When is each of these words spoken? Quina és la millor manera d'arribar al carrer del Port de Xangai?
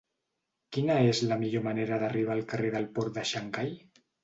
Quina 0.77 0.95
és 1.09 1.21
la 1.33 1.37
millor 1.43 1.67
manera 1.67 2.01
d'arribar 2.05 2.35
al 2.39 2.43
carrer 2.55 2.73
del 2.79 2.91
Port 2.99 3.15
de 3.21 3.29
Xangai? 3.35 3.73